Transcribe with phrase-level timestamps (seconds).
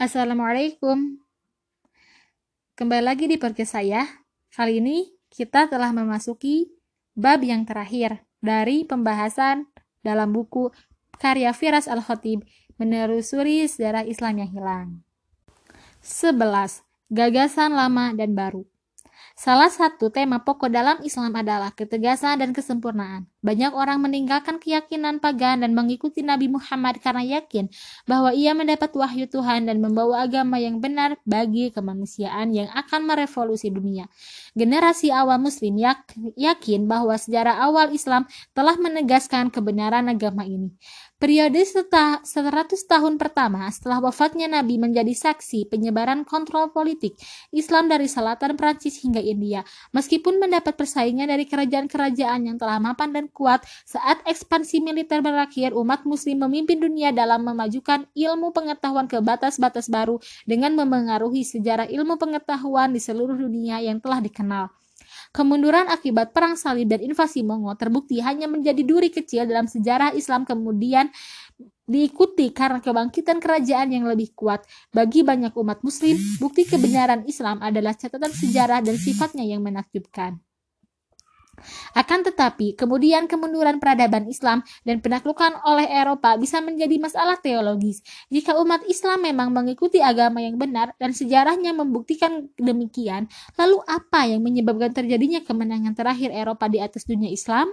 [0.00, 1.20] Assalamualaikum.
[2.72, 4.08] Kembali lagi di podcast saya.
[4.48, 6.72] Kali ini kita telah memasuki
[7.12, 9.68] bab yang terakhir dari pembahasan
[10.00, 10.72] dalam buku
[11.20, 12.48] karya Firas Al-Khatib
[12.80, 14.88] menelusuri sejarah Islam yang hilang.
[16.00, 16.80] 11.
[17.12, 18.64] Gagasan lama dan baru.
[19.40, 23.24] Salah satu tema pokok dalam Islam adalah ketegasan dan kesempurnaan.
[23.40, 27.72] Banyak orang meninggalkan keyakinan pagan dan mengikuti Nabi Muhammad karena yakin
[28.04, 33.72] bahwa ia mendapat wahyu Tuhan dan membawa agama yang benar bagi kemanusiaan yang akan merevolusi
[33.72, 34.12] dunia.
[34.52, 35.80] Generasi awal muslim
[36.36, 40.76] yakin bahwa sejarah awal Islam telah menegaskan kebenaran agama ini.
[41.20, 47.20] Periode setelah 100 tahun pertama setelah wafatnya Nabi menjadi saksi penyebaran kontrol politik
[47.52, 49.60] Islam dari selatan Prancis hingga India.
[49.92, 56.08] Meskipun mendapat persaingan dari kerajaan-kerajaan yang telah mapan dan kuat, saat ekspansi militer berakhir, umat
[56.08, 60.16] muslim memimpin dunia dalam memajukan ilmu pengetahuan ke batas-batas baru
[60.48, 64.72] dengan memengaruhi sejarah ilmu pengetahuan di seluruh dunia yang telah dikenal.
[65.30, 70.42] Kemunduran akibat perang salib dan invasi Mongol terbukti hanya menjadi duri kecil dalam sejarah Islam
[70.48, 71.12] kemudian
[71.90, 74.62] diikuti karena kebangkitan kerajaan yang lebih kuat.
[74.94, 80.38] Bagi banyak umat muslim, bukti kebenaran Islam adalah catatan sejarah dan sifatnya yang menakjubkan.
[81.96, 88.04] Akan tetapi, kemudian kemunduran peradaban Islam dan penaklukan oleh Eropa bisa menjadi masalah teologis.
[88.28, 94.44] Jika umat Islam memang mengikuti agama yang benar dan sejarahnya membuktikan demikian, lalu apa yang
[94.44, 97.70] menyebabkan terjadinya kemenangan terakhir Eropa di atas dunia Islam?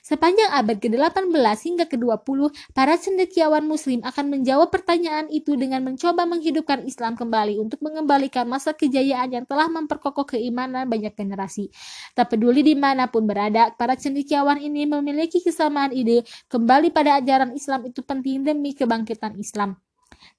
[0.00, 6.86] Sepanjang abad ke-18 hingga ke-20, para cendekiawan muslim akan menjawab pertanyaan itu dengan mencoba menghidupkan
[6.86, 11.74] Islam kembali untuk mengembalikan masa kejayaan yang telah memperkokoh keimanan banyak generasi.
[12.14, 17.50] Tak peduli di mana pun berada, para cendekiawan ini memiliki kesamaan ide kembali pada ajaran
[17.52, 19.74] Islam itu penting demi kebangkitan Islam.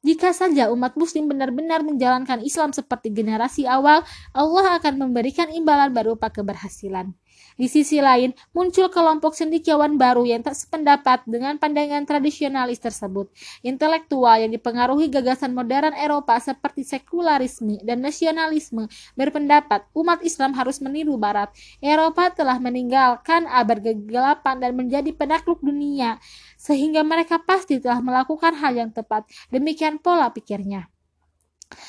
[0.06, 6.32] Jika saja umat muslim benar-benar menjalankan Islam seperti generasi awal, Allah akan memberikan imbalan berupa
[6.32, 7.12] keberhasilan.
[7.58, 13.34] Di sisi lain, muncul kelompok cendekiawan baru yang tak sependapat dengan pandangan tradisionalis tersebut.
[13.66, 18.86] Intelektual yang dipengaruhi gagasan modern Eropa seperti sekularisme dan nasionalisme
[19.18, 21.50] berpendapat umat Islam harus meniru Barat.
[21.82, 26.22] Eropa telah meninggalkan abad kegelapan dan menjadi penakluk dunia,
[26.62, 29.26] sehingga mereka pasti telah melakukan hal yang tepat.
[29.50, 30.94] Demikian pola pikirnya.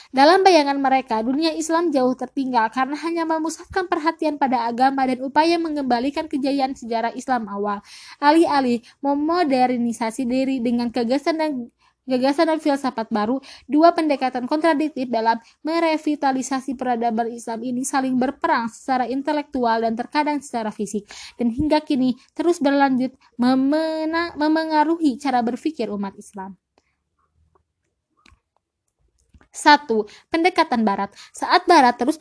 [0.08, 5.60] Dalam bayangan mereka, dunia Islam jauh tertinggal karena hanya memusatkan perhatian pada agama dan upaya
[5.60, 7.84] mengembalikan kejayaan sejarah Islam awal.
[8.18, 11.50] Alih-alih memodernisasi diri dengan gagasan dan
[12.08, 13.36] gagasan dan filsafat baru,
[13.68, 20.72] dua pendekatan kontradiktif dalam merevitalisasi peradaban Islam ini saling berperang secara intelektual dan terkadang secara
[20.72, 21.04] fisik,
[21.36, 23.12] dan hingga kini terus berlanjut
[24.40, 26.56] memengaruhi cara berpikir umat Islam.
[29.58, 31.10] Satu, pendekatan Barat.
[31.34, 32.14] Saat Barat terus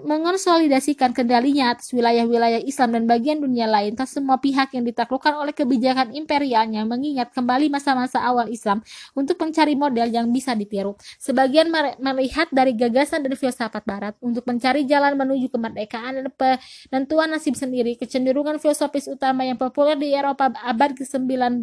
[0.00, 5.52] mengonsolidasikan kendalinya atas wilayah-wilayah Islam dan bagian dunia lain, tak semua pihak yang ditaklukkan oleh
[5.52, 8.80] kebijakan imperialnya mengingat kembali masa-masa awal Islam
[9.12, 10.96] untuk mencari model yang bisa ditiru.
[11.20, 11.68] Sebagian
[12.00, 18.00] melihat dari gagasan dan filsafat Barat untuk mencari jalan menuju kemerdekaan dan penentuan nasib sendiri,
[18.00, 21.60] kecenderungan filosofis utama yang populer di Eropa abad ke-19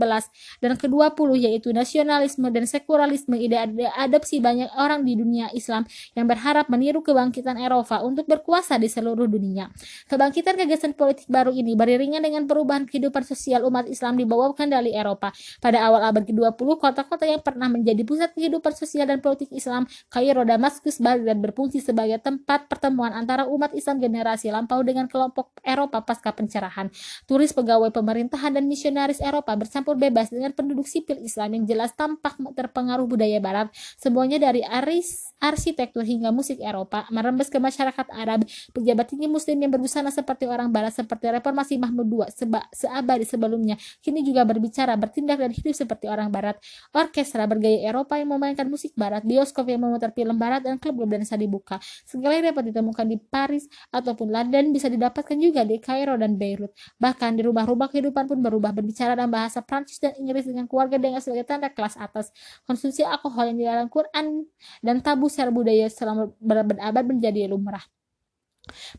[0.61, 3.57] dan ke-20 yaitu nasionalisme dan sekularisme ide
[3.97, 9.31] adopsi banyak orang di dunia Islam yang berharap meniru kebangkitan Eropa untuk berkuasa di seluruh
[9.31, 9.71] dunia.
[10.11, 14.91] Kebangkitan gagasan politik baru ini beriringan dengan perubahan kehidupan sosial umat Islam di bawah kendali
[14.91, 15.31] Eropa.
[15.63, 20.43] Pada awal abad ke-20, kota-kota yang pernah menjadi pusat kehidupan sosial dan politik Islam, Kairo,
[20.43, 26.35] Damaskus, Baghdad berfungsi sebagai tempat pertemuan antara umat Islam generasi lampau dengan kelompok Eropa pasca
[26.35, 26.91] pencerahan.
[27.29, 32.35] Turis pegawai pemerintahan dan misionaris Eropa bercampur bebas dengan penduduk sipil Islam yang jelas tampak
[32.57, 35.03] terpengaruh budaya Barat, semuanya dari Ari
[35.37, 38.41] arsitektur hingga musik Eropa, merembes ke masyarakat Arab,
[38.73, 43.77] pejabat tinggi muslim yang berbusana seperti orang barat seperti reformasi Mahmud II seba, seabadi sebelumnya,
[44.01, 46.57] kini juga berbicara, bertindak dan hidup seperti orang barat.
[46.95, 51.37] Orkestra bergaya Eropa yang memainkan musik barat, bioskop yang memutar film barat dan klub berdansa
[51.37, 51.77] dibuka.
[52.07, 56.73] Segala yang dapat ditemukan di Paris ataupun London bisa didapatkan juga di Kairo dan Beirut.
[56.97, 61.21] Bahkan di rumah-rumah kehidupan pun berubah berbicara dalam bahasa Prancis dan Inggris dengan keluarga dengan
[61.21, 62.33] sebagai tanda kelas atas.
[62.65, 64.47] Konsumsi alkohol yang di dalam Quran
[64.83, 67.83] dan tabu secara budaya selama berabad-abad menjadi lumrah.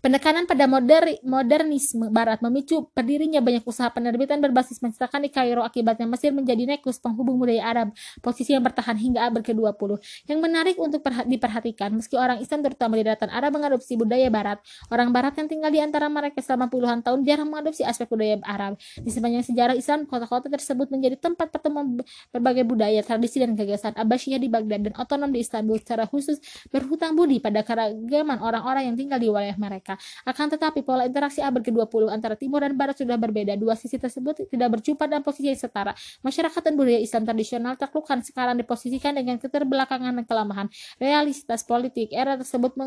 [0.01, 6.09] Penekanan pada moder, modernisme Barat memicu berdirinya banyak usaha penerbitan berbasis menceritakan di Kairo akibatnya
[6.09, 7.89] Mesir menjadi nekus penghubung budaya Arab,
[8.25, 10.01] posisi yang bertahan hingga abad ke-20.
[10.31, 15.13] Yang menarik untuk diperhatikan, meski orang Islam terutama di daratan Arab mengadopsi budaya Barat, orang
[15.13, 18.81] Barat yang tinggal di antara mereka selama puluhan tahun jarang mengadopsi aspek budaya Arab.
[18.99, 22.01] Di sepanjang sejarah Islam, kota-kota tersebut menjadi tempat pertemuan
[22.33, 23.93] berbagai budaya, tradisi, dan gagasan.
[23.99, 26.39] Abbasiyah di Baghdad dan otonom di Istanbul secara khusus
[26.71, 29.99] berhutang budi pada keragaman orang-orang yang tinggal di wilayah mereka.
[30.23, 33.59] Akan tetapi pola interaksi abad ke-20 antara timur dan barat sudah berbeda.
[33.59, 35.93] Dua sisi tersebut tidak berjumpa dalam posisi yang setara.
[36.23, 40.67] Masyarakat dan budaya Islam tradisional taklukan sekarang diposisikan dengan keterbelakangan dan kelemahan.
[41.03, 42.79] Realitas politik era tersebut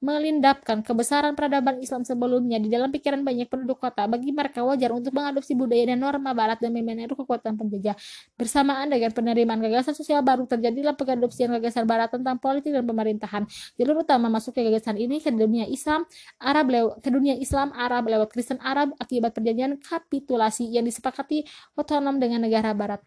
[0.00, 4.08] melindapkan kebesaran peradaban Islam sebelumnya di dalam pikiran banyak penduduk kota.
[4.08, 7.98] Bagi mereka wajar untuk mengadopsi budaya dan norma barat dan meniru kekuatan penjajah.
[8.40, 13.42] Bersamaan dengan penerimaan gagasan sosial baru terjadilah pengadopsian gagasan barat tentang politik dan pemerintahan.
[13.76, 16.05] Jalur utama masuknya gagasan ini ke dunia Islam
[16.40, 21.44] Arab lewat ke dunia Islam Arab lewat Kristen Arab akibat perjanjian kapitulasi yang disepakati
[21.76, 23.02] otonom dengan negara barat.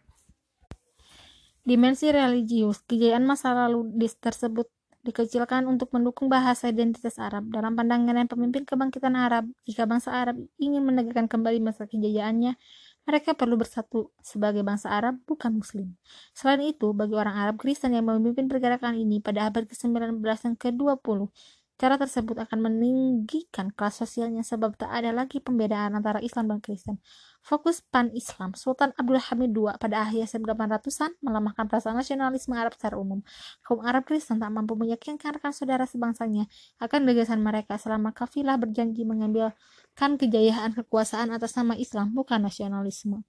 [1.63, 7.47] Dimensi religius, kejayaan masa lalu tersebut dikecilkan untuk mendukung bahasa identitas Arab.
[7.47, 12.59] Dalam pandangan pemimpin kebangkitan Arab, jika bangsa Arab ingin menegakkan kembali masa kejayaannya,
[13.07, 15.95] mereka perlu bersatu sebagai bangsa Arab, bukan Muslim.
[16.35, 21.31] Selain itu, bagi orang Arab Kristen yang memimpin pergerakan ini pada abad ke-19 dan ke-20,
[21.79, 26.99] Cara tersebut akan meninggikan kelas sosialnya sebab tak ada lagi pembedaan antara Islam dan Kristen.
[27.39, 33.23] Fokus pan-Islam Sultan Abdul Hamid II pada akhir 1800-an melemahkan perasaan nasionalisme Arab secara umum.
[33.63, 36.51] Kaum Arab Kristen tak mampu meyakinkan rekan saudara sebangsanya
[36.83, 43.23] akan gagasan mereka selama kafilah berjanji mengambilkan kejayaan kekuasaan atas nama Islam, bukan nasionalisme.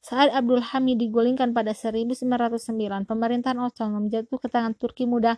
[0.00, 2.24] Saat Abdul Hamid digulingkan pada 1909,
[3.04, 5.36] pemerintahan otonom jatuh ke tangan Turki muda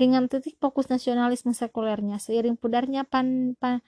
[0.00, 3.84] dengan titik fokus nasionalisme sekulernya seiring pudarnya pan, pan,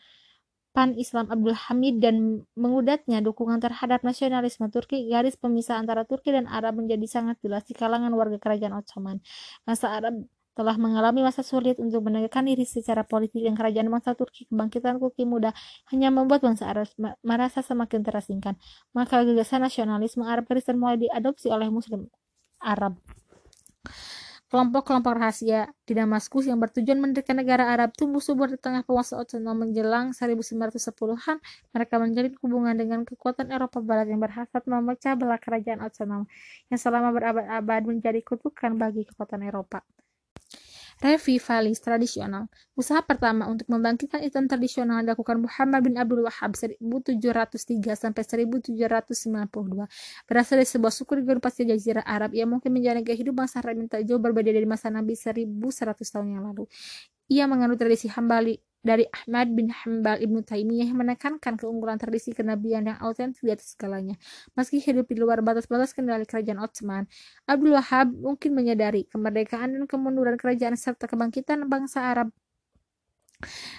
[0.76, 6.44] pan Islam Abdul Hamid dan mengudatnya dukungan terhadap nasionalisme Turki, garis pemisah antara Turki dan
[6.48, 9.24] Arab menjadi sangat jelas di kalangan warga kerajaan Ottoman.
[9.64, 14.44] Masa Arab telah mengalami masa sulit untuk menegakkan diri secara politik dan kerajaan bangsa Turki
[14.52, 15.56] kebangkitan Turki muda
[15.88, 16.92] hanya membuat bangsa Arab
[17.24, 18.60] merasa semakin terasingkan.
[18.92, 22.12] Maka gagasan nasionalisme Arab Kristen mulai diadopsi oleh Muslim
[22.60, 23.00] Arab.
[24.52, 29.56] Kelompok-kelompok rahasia di Damaskus yang bertujuan mendirikan negara Arab tumbuh subur di tengah penguasa Ottoman
[29.56, 31.40] menjelang 1910-an.
[31.72, 36.28] Mereka menjalin hubungan dengan kekuatan Eropa Barat yang berhasrat memecah belah kerajaan Ottoman
[36.68, 39.88] yang selama berabad-abad menjadi kutukan bagi kekuatan Eropa
[41.02, 42.46] revivalis tradisional.
[42.78, 48.70] Usaha pertama untuk membangkitkan Islam tradisional dilakukan Muhammad bin Abdul Wahab 1703 sampai 1792.
[50.30, 54.22] Berasal dari sebuah suku di pasir jazirah Arab yang mungkin menjalani kehidupan yang tak jauh
[54.22, 56.70] berbeda dari masa Nabi 1100 tahun yang lalu.
[57.26, 62.84] Ia menganut tradisi Hambali dari Ahmad bin Hanbal Ibnu Taimiyah yang menekankan keunggulan tradisi kenabian
[62.90, 64.18] yang autentik di atas segalanya.
[64.58, 67.06] Meski hidup di luar batas-batas kendali kerajaan Ottoman,
[67.46, 72.28] Abdul Wahab mungkin menyadari kemerdekaan dan kemunduran kerajaan serta kebangkitan bangsa Arab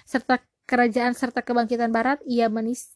[0.03, 2.19] serta kerajaan serta kebangkitan Barat.
[2.27, 2.95] Ia menis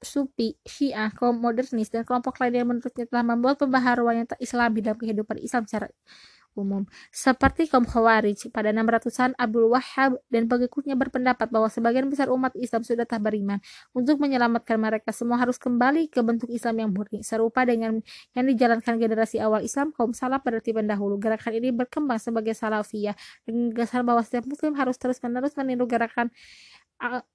[0.00, 4.80] Sufi, Syiah, kaum modernis, dan kelompok lain yang menurutnya telah membuat pembaharuan yang tak islami
[4.80, 5.92] dalam kehidupan Islam secara
[6.56, 6.88] umum.
[7.12, 12.82] Seperti kaum Khawarij pada 600-an Abdul Wahhab dan pengikutnya berpendapat bahwa sebagian besar umat Islam
[12.82, 13.60] sudah tak beriman.
[13.92, 17.20] Untuk menyelamatkan mereka semua harus kembali ke bentuk Islam yang murni.
[17.20, 18.00] Serupa dengan
[18.32, 21.20] yang dijalankan generasi awal Islam, kaum salaf berarti pendahulu.
[21.20, 23.14] Gerakan ini berkembang sebagai salafiyah
[23.44, 26.32] dengan gagasan bahwa setiap muslim harus terus-menerus meniru gerakan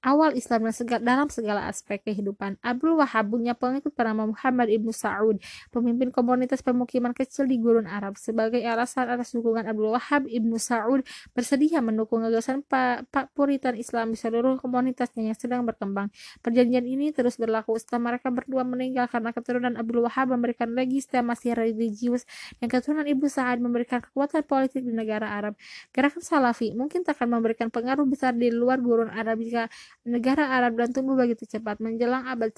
[0.02, 2.58] awal Islam dan segala, dalam segala aspek kehidupan.
[2.66, 5.38] Abdul Wahab punya pengikut bernama Muhammad ibnu Saud,
[5.70, 8.18] pemimpin komunitas pemukiman kecil di gurun Arab.
[8.18, 11.06] Sebagai alasan atas dukungan Abdul Wahab ibnu Saud
[11.38, 16.10] bersedia mendukung gagasan Pak, Pak Puritan Islam di seluruh komunitasnya yang sedang berkembang.
[16.42, 22.26] Perjanjian ini terus berlaku setelah mereka berdua meninggal karena keturunan Abdul Wahab memberikan legitimasi religius
[22.58, 25.54] dan keturunan Ibnu Sa'ad memberikan kekuatan politik di negara Arab.
[25.94, 29.68] Gerakan Salafi mungkin tak akan memberikan pengaruh besar di luar gurun Arab jika
[30.08, 32.56] negara Arab dan tumbuh begitu cepat menjelang abad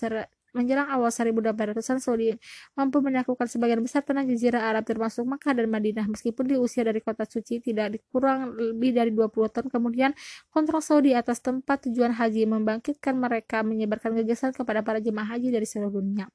[0.54, 2.30] menjelang awal 1800-an Saudi
[2.78, 7.02] mampu menaklukkan sebagian besar tanah jazirah Arab termasuk Makkah dan Madinah meskipun di usia dari
[7.02, 10.14] kota suci tidak dikurang lebih dari 20 tahun kemudian
[10.54, 15.66] kontrol Saudi atas tempat tujuan haji membangkitkan mereka menyebarkan gagasan kepada para jemaah haji dari
[15.66, 16.30] seluruh dunia.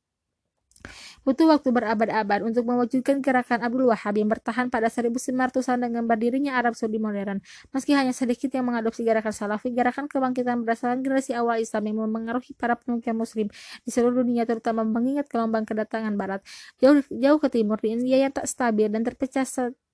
[1.27, 6.79] Butuh waktu berabad-abad untuk mewujudkan gerakan Abdul Wahab yang bertahan pada 1900-an dengan berdirinya Arab
[6.79, 7.43] Saudi modern.
[7.75, 12.57] Meski hanya sedikit yang mengadopsi gerakan Salafi, gerakan kebangkitan berdasarkan generasi awal Islam yang memengaruhi
[12.57, 13.47] para pemimpin muslim
[13.85, 16.41] di seluruh dunia terutama mengingat gelombang kedatangan barat.
[16.81, 19.45] Jauh, jauh ke timur di India yang tak stabil dan terpecah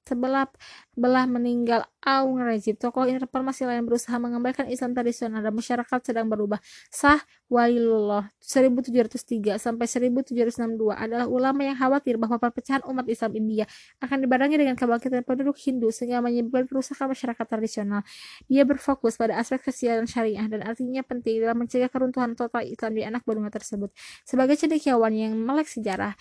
[0.05, 0.47] sebelah
[0.95, 2.77] belah meninggal Aung Rezib.
[2.77, 6.61] Tokoh reformasi lain berusaha mengembalikan Islam tradisional dan masyarakat sedang berubah.
[6.93, 13.65] Sah Walilullah 1703 sampai 1762 adalah ulama yang khawatir bahwa perpecahan umat Islam India
[14.05, 18.01] akan dibarengi dengan kebangkitan penduduk Hindu sehingga menyebabkan kerusakan masyarakat tradisional.
[18.47, 22.93] Dia berfokus pada aspek sosial dan syariah dan artinya penting dalam mencegah keruntuhan total Islam
[22.93, 23.89] di anak benua tersebut.
[24.29, 26.13] Sebagai cendekiawan yang melek sejarah,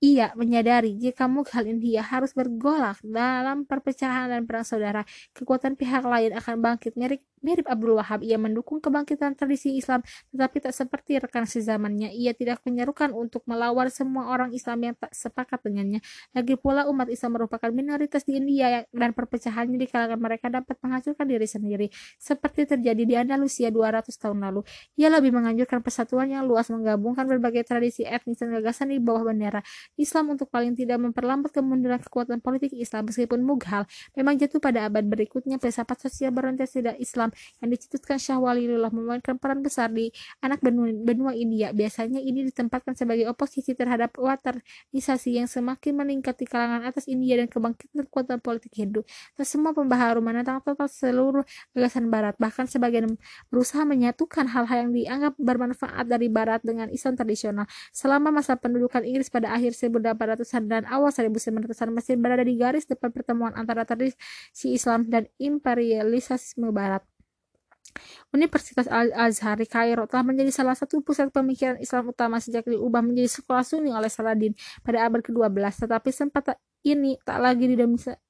[0.00, 5.04] ia menyadari jika Mughal India harus bergolak dalam perpecahan dan perang saudara,
[5.36, 6.96] kekuatan pihak lain akan bangkit
[7.40, 12.12] mirip Abdul Wahab, ia mendukung kebangkitan tradisi Islam, tetapi tak seperti rekan sezamannya.
[12.12, 16.04] Ia tidak menyerukan untuk melawan semua orang Islam yang tak sepakat dengannya.
[16.36, 21.24] Lagi pula umat Islam merupakan minoritas di India dan perpecahannya di kalangan mereka dapat menghancurkan
[21.24, 21.86] diri sendiri,
[22.20, 24.60] seperti terjadi di Andalusia 200 tahun lalu.
[25.00, 29.64] Ia lebih menganjurkan persatuan yang luas menggabungkan berbagai tradisi etnis dan gagasan di bawah bendera
[29.96, 35.06] Islam untuk paling tidak memperlambat kemunduran kekuatan politik Islam meskipun Mughal memang jatuh pada abad
[35.06, 37.29] berikutnya filsafat sosial berorientasi Islam Islam
[37.62, 40.12] yang dicetuskan Syah Waliullah memainkan peran besar di
[40.44, 41.72] anak benua, benua India.
[41.72, 47.48] Biasanya ini ditempatkan sebagai oposisi terhadap watarisasi yang semakin meningkat di kalangan atas India dan
[47.48, 49.02] kebangkitan kekuatan politik Hindu.
[49.40, 53.16] Semua pembaharu menentang total seluruh gagasan Barat, bahkan sebagian
[53.48, 57.66] berusaha menyatukan hal-hal yang dianggap bermanfaat dari Barat dengan Islam tradisional.
[57.90, 63.10] Selama masa pendudukan Inggris pada akhir 1800-an dan awal 1900-an Mesir berada di garis depan
[63.10, 67.02] pertemuan antara tradisi Islam dan imperialisme Barat.
[68.30, 73.28] Universitas Al-Azhar di Kairo telah menjadi salah satu pusat pemikiran Islam utama sejak diubah menjadi
[73.40, 74.54] sekolah Sunni oleh Saladin
[74.86, 77.68] pada abad ke-12, tetapi sempat ini tak lagi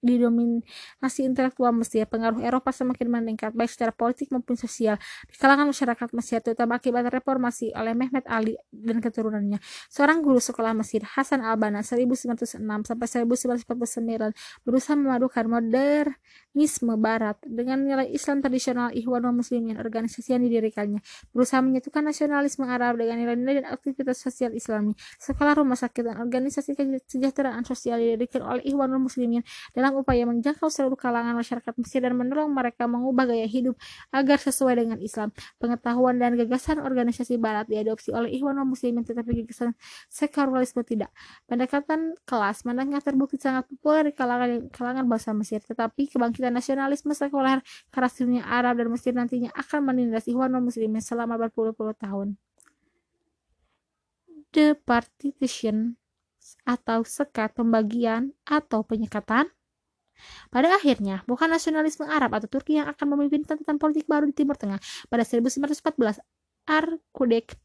[0.03, 2.03] didominasi intelektual Mesir.
[2.11, 4.99] Pengaruh Eropa semakin meningkat, baik secara politik maupun sosial,
[5.31, 9.63] di kalangan masyarakat Mesir, terutama akibat reformasi oleh Mehmet Ali dan keturunannya.
[9.87, 14.35] Seorang guru sekolah Mesir, Hasan al-Banna, 1906 sampai 1949,
[14.67, 20.99] berusaha memadukan modernisme Barat dengan nilai Islam tradisional Ikhwanul Muslimin, organisasi yang didirikannya,
[21.31, 24.99] berusaha menyatukan nasionalisme Arab dengan nilai-nilai dan aktivitas sosial Islami.
[25.23, 29.43] Sekolah rumah sakit dan organisasi kesejahteraan sosial didirikan dilakukan oleh Ikhwanul Muslimin
[29.77, 33.77] dalam upaya menjangkau seluruh kalangan masyarakat Mesir dan menolong mereka mengubah gaya hidup
[34.11, 35.31] agar sesuai dengan Islam.
[35.61, 39.77] Pengetahuan dan gagasan organisasi Barat diadopsi oleh Ikhwanul Muslimin tetapi gagasan
[40.09, 41.13] sekulerisme tidak.
[41.45, 47.61] Pendekatan kelas menengah terbukti sangat populer di kalangan kalangan bangsa Mesir, tetapi kebangkitan nasionalisme sekuler
[47.93, 52.41] keras dunia Arab dan Mesir nantinya akan menindas Ikhwanul Muslimin selama berpuluh-puluh tahun.
[54.51, 56.00] The Partition
[56.65, 59.49] atau sekat pembagian atau penyekatan?
[60.53, 64.57] Pada akhirnya, bukan nasionalisme Arab atau Turki yang akan memimpin tentang politik baru di Timur
[64.57, 64.77] Tengah.
[65.09, 66.21] Pada 1914,
[66.71, 67.59] Arkudek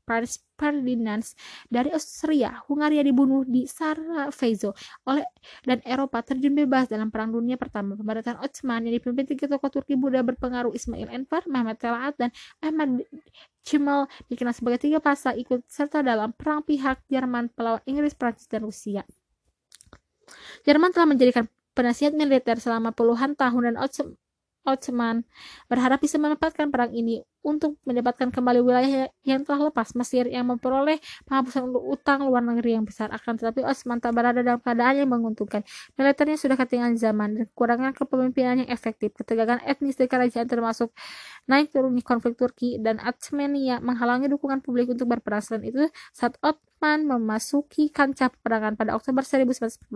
[0.58, 1.22] Ferdinand
[1.70, 4.74] dari Austria, Hungaria dibunuh di Sarajevo
[5.06, 5.22] oleh
[5.62, 7.94] dan Eropa terjun bebas dalam Perang Dunia Pertama.
[7.94, 12.34] Pemberontakan Ottoman yang dipimpin tiga tokoh Turki Buddha berpengaruh Ismail Enver, Mehmet Telaat, dan
[12.66, 13.06] Ahmad
[13.62, 18.66] Cemal dikenal sebagai tiga pasal ikut serta dalam perang pihak Jerman, pelawan Inggris, Prancis, dan
[18.66, 19.06] Rusia.
[20.66, 21.46] Jerman telah menjadikan
[21.78, 23.78] penasihat militer selama puluhan tahun dan
[24.66, 25.22] Ottoman
[25.70, 29.94] berharap bisa memanfaatkan perang ini untuk mendapatkan kembali wilayah yang telah lepas.
[29.94, 30.98] Mesir yang memperoleh
[31.30, 35.62] penghapusan utang luar negeri yang besar akan tetapi Osman tak berada dalam keadaan yang menguntungkan.
[35.94, 39.14] Militernya sudah ketinggalan zaman dan kekurangan kepemimpinan yang efektif.
[39.14, 40.90] Ketegangan etnis di kerajaan termasuk
[41.46, 45.62] naik turunnya konflik Turki dan Armenia menghalangi dukungan publik untuk berperang.
[45.62, 46.42] Itu saat
[46.86, 49.90] Ottoman memasuki kancah peperangan pada Oktober 1914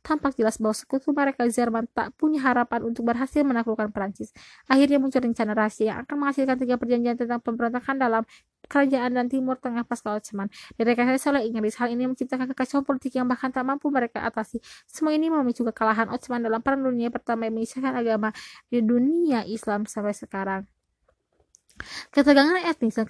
[0.00, 4.32] tampak jelas bahwa sekutu mereka Jerman tak punya harapan untuk berhasil menaklukkan Perancis
[4.64, 8.22] akhirnya muncul rencana rahasia yang akan menghasilkan tiga perjanjian tentang pemberontakan dalam
[8.64, 10.48] kerajaan dan Timur Tengah pasca Ottoman.
[10.80, 14.62] Direkayasa oleh Inggris, hal ini menciptakan kekacauan politik yang bahkan tak mampu mereka atasi.
[14.88, 18.32] Semua ini memicu kekalahan Ottoman dalam Perang Dunia Pertama yang mengisahkan agama
[18.72, 20.64] di dunia Islam sampai sekarang.
[22.12, 23.08] Ketegangan etnis dan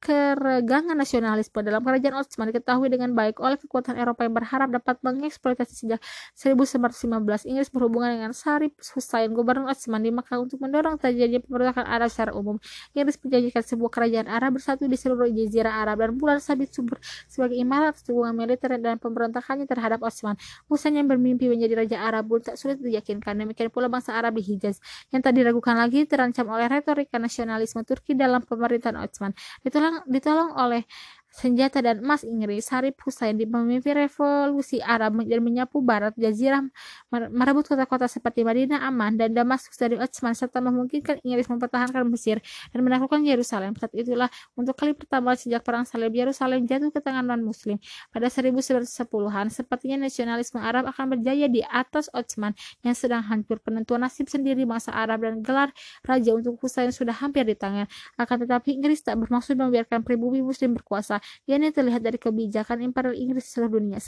[0.00, 5.74] keregangan nasionalisme dalam kerajaan Ottoman diketahui dengan baik oleh kekuatan Eropa yang berharap dapat mengeksploitasi
[5.76, 6.00] sejak
[6.34, 7.44] 1915.
[7.44, 12.32] Inggris berhubungan dengan Sarip Hussein, gubernur Ottoman di Makkah untuk mendorong terjadinya pemberontakan Arab secara
[12.32, 12.56] umum.
[12.96, 16.96] Inggris menjanjikan sebuah kerajaan Arab bersatu di seluruh jazirah Arab dan bulan sabit subur
[17.28, 20.40] sebagai imarat hubungan militer dan pemberontakannya terhadap Ottoman.
[20.72, 23.36] Hussein yang bermimpi menjadi raja Arab pun tak sulit diyakinkan.
[23.36, 24.80] Demikian pula bangsa Arab di Hijaz
[25.12, 29.34] yang tak diragukan lagi terancam oleh retorika nasionalisme Turki dalam pemerintahan Ottoman.
[29.66, 30.86] Ditolong, ditolong oleh
[31.30, 36.66] senjata dan emas Inggris, Harib Hussein memimpin revolusi Arab dan menyapu barat Jazirah
[37.10, 42.42] merebut kota-kota seperti Madinah aman dan Damaskus dari Utsman serta memungkinkan Inggris mempertahankan Mesir
[42.74, 43.78] dan menaklukkan Yerusalem.
[43.78, 44.26] Saat itulah
[44.58, 47.78] untuk kali pertama sejak perang salib Yerusalem jatuh ke tangan non-muslim
[48.10, 49.46] pada 1910-an.
[49.54, 53.62] Sepertinya nasionalisme Arab akan berjaya di atas Utsman yang sedang hancur.
[53.62, 55.70] Penentuan nasib sendiri bangsa Arab dan gelar
[56.02, 57.86] raja untuk Hussein sudah hampir di tangan.
[58.18, 63.50] Akan tetapi Inggris tak bermaksud membiarkan pribumi muslim berkuasa ini terlihat dari kebijakan Imperial Inggris
[63.50, 63.98] seluruh dunia.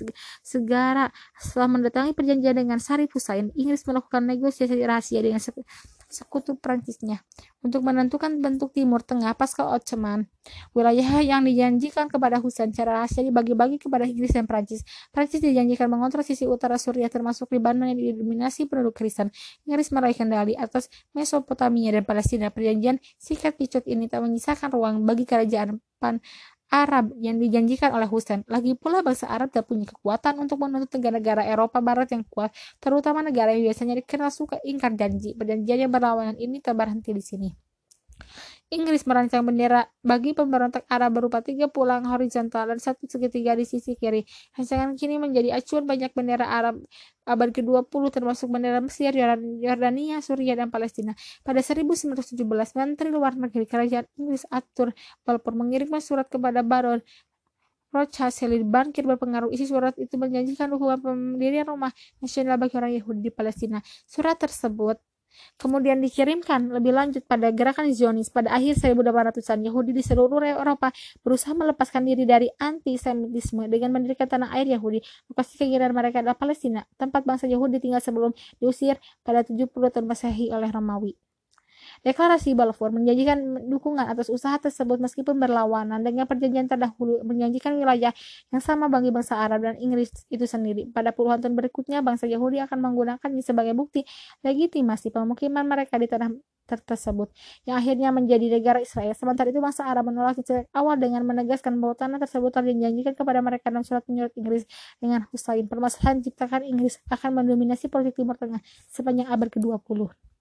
[0.42, 5.40] Segera setelah mendatangi perjanjian dengan Sarif Hussein, Inggris melakukan negosiasi rahasia dengan
[6.12, 7.25] sekutu Prancisnya
[7.64, 10.28] untuk menentukan bentuk Timur Tengah pasca Ottoman.
[10.76, 14.85] Wilayah yang dijanjikan kepada Husain secara rahasia dibagi-bagi kepada Inggris dan Prancis.
[15.09, 19.33] Prancis dijanjikan mengontrol sisi utara Suriah termasuk Libanon yang didominasi penduduk Kristen.
[19.64, 22.52] Inggris meraih kendali atas Mesopotamia dan Palestina.
[22.52, 26.19] Perjanjian sikat picut ini tak menyisakan ruang bagi kerajaan pan
[26.73, 28.49] Arab yang dijanjikan oleh Hussein.
[28.49, 32.49] Lagi pula bangsa Arab tak punya kekuatan untuk menuntut negara-negara Eropa Barat yang kuat,
[32.81, 35.37] terutama negara yang biasanya dikenal suka ingkar janji.
[35.37, 37.49] Perjanjian yang berlawanan ini tak berhenti di sini.
[38.73, 43.93] Inggris merancang bendera bagi pemberontak Arab berupa tiga pulang horizontal dan satu segitiga di sisi
[44.00, 44.25] kiri.
[44.57, 46.81] Rancangan kini menjadi acuan banyak bendera Arab
[47.29, 49.12] abad ke-20 termasuk bendera Mesir,
[49.61, 51.12] Yordania, Suriah, dan Palestina.
[51.45, 52.33] Pada 1917,
[52.73, 57.05] Menteri Luar Negeri Kerajaan Inggris Arthur Balfour mengirimkan surat kepada Baron
[57.93, 61.93] Rothschild Bankir berpengaruh isi surat itu menjanjikan dukungan pendirian rumah
[62.25, 63.85] nasional bagi orang Yahudi di Palestina.
[64.09, 64.97] Surat tersebut
[65.57, 70.93] Kemudian dikirimkan lebih lanjut pada gerakan Zionis pada akhir 1800-an Yahudi di seluruh Eropa
[71.25, 75.01] berusaha melepaskan diri dari antisemitisme dengan mendirikan tanah air Yahudi.
[75.33, 80.51] Lokasi keinginan mereka adalah Palestina, tempat bangsa Yahudi tinggal sebelum diusir pada 70 tahun Masehi
[80.53, 81.32] oleh Romawi.
[82.03, 88.11] Deklarasi Balfour menjanjikan dukungan atas usaha tersebut meskipun berlawanan dengan perjanjian terdahulu menjanjikan wilayah
[88.51, 90.91] yang sama bagi bangsa Arab dan Inggris itu sendiri.
[90.91, 94.03] Pada puluhan tahun berikutnya, bangsa Yahudi akan menggunakannya sebagai bukti
[94.43, 96.35] legitimasi pemukiman mereka di tanah
[96.67, 97.29] tersebut
[97.69, 99.13] yang akhirnya menjadi negara Israel.
[99.15, 103.39] Sementara itu bangsa Arab menolak sejak awal dengan menegaskan bahwa tanah tersebut telah dijanjikan kepada
[103.45, 104.65] mereka dalam surat menyurat Inggris
[104.99, 105.67] dengan Husain.
[105.69, 108.59] Permasalahan ciptakan Inggris akan mendominasi politik Timur Tengah
[108.91, 110.32] sepanjang abad ke-20.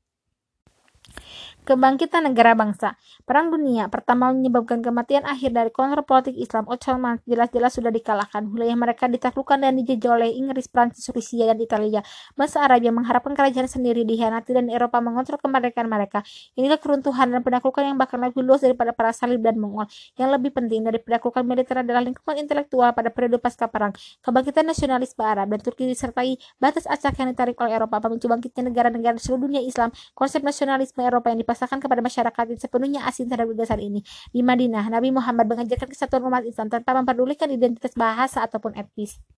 [1.62, 2.98] Kebangkitan negara bangsa.
[3.22, 8.50] Perang dunia pertama menyebabkan kematian akhir dari kontrol politik Islam Ottoman jelas-jelas sudah dikalahkan.
[8.50, 12.02] Wilayah mereka ditaklukkan dan dijajah oleh Inggris, Prancis, Rusia, dan Italia.
[12.34, 16.26] Bangsa Arab yang mengharapkan kerajaan sendiri dihianati dan Eropa mengontrol kemerdekaan mereka.
[16.58, 19.86] Inilah keruntuhan dan penaklukan yang bahkan lebih luas daripada para salib dan Mongol.
[20.18, 23.94] Yang lebih penting dari penaklukan militer adalah lingkungan intelektual pada periode pasca perang.
[24.26, 29.22] Kebangkitan nasionalisme Arab dan Turki disertai batas acak yang ditarik oleh Eropa pemicu bangkitnya negara-negara
[29.22, 29.94] seluruh dunia Islam.
[30.18, 34.00] Konsep nasionalisme Eropa yang dipasarkan kepada masyarakat yang sepenuhnya asing terhadap gagasan ini.
[34.32, 39.20] Di Madinah, Nabi Muhammad mengajarkan kesatuan umat Islam tanpa memperdulikan identitas bahasa ataupun etnis.